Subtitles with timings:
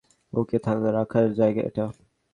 [0.33, 0.57] ওকে
[0.91, 1.85] রাখার জায়গা এটা?